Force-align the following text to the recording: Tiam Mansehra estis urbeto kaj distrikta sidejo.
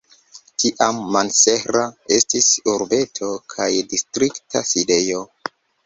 Tiam 0.61 1.01
Mansehra 1.15 1.85
estis 2.19 2.49
urbeto 2.73 3.33
kaj 3.55 3.71
distrikta 3.95 4.69
sidejo. 4.75 5.27